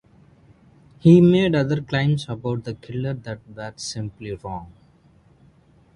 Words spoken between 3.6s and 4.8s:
simply wrong.